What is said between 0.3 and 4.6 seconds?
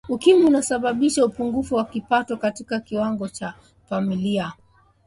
unasababisha upungufu wa kipato Katika kiwango cha familia